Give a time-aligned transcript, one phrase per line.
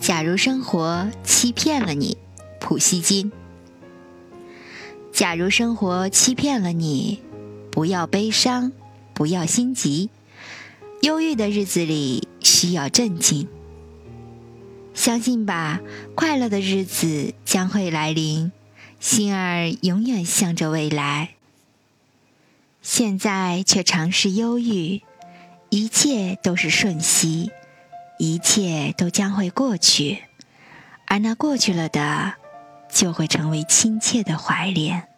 [0.00, 2.16] 假如生活欺骗了你，
[2.58, 3.30] 普希金。
[5.12, 7.20] 假如生活欺骗了你，
[7.70, 8.72] 不要悲伤，
[9.12, 10.08] 不要心急。
[11.02, 13.46] 忧郁的日子里需要镇静。
[14.94, 15.80] 相信吧，
[16.14, 18.50] 快乐的日子将会来临。
[19.00, 21.34] 心儿永远向着未来。
[22.80, 25.02] 现在却尝试忧郁，
[25.68, 27.50] 一切都是瞬息，
[28.20, 30.24] 一切都将会过去，
[31.06, 32.34] 而那过去了的，
[32.92, 35.08] 就会成为亲切的怀恋。